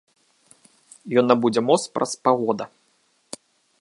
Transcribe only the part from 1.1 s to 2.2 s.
Ён набудзе моц праз